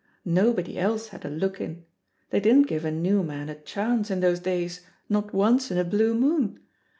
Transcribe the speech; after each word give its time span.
Nobody 0.25 0.79
else 0.79 1.09
had 1.09 1.25
a 1.25 1.29
look 1.29 1.61
in. 1.61 1.85
They 2.31 2.39
didn't 2.39 2.65
give 2.65 2.85
a 2.85 2.91
new 2.91 3.21
man 3.21 3.49
a 3.49 3.55
chance 3.61 4.09
in 4.09 4.19
those 4.19 4.39
days, 4.39 4.81
not 5.09 5.31
once 5.31 5.69
in 5.69 5.77
a 5.77 5.83
blue 5.85 6.15
moon. 6.15 6.59